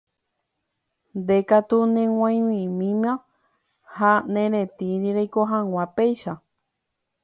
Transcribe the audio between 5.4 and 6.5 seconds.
hag̃ua péicha.